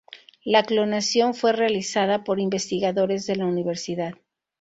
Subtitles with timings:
[0.43, 4.13] La clonación fue realizada por investigadores de la universidad.